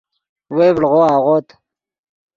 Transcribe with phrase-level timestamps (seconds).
[0.55, 1.47] وئے ڤڑغو اغوت